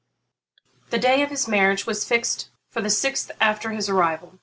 [0.89, 4.39] The day of his marriage was fixed for the sixth after his arrival.